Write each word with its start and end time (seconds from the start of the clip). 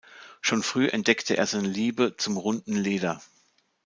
Schon 0.41 0.63
früh 0.63 0.87
entdeckte 0.87 1.37
er 1.37 1.45
seine 1.45 1.67
Liebe 1.67 2.15
zum 2.17 2.37
runden 2.37 2.75
Leder. 2.75 3.21